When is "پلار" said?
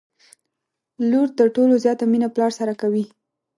2.35-2.51